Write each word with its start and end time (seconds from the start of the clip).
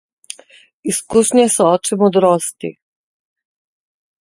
Izkušnje 0.91 1.43
so 1.57 1.67
oče 1.75 1.99
modrosti. 2.05 2.75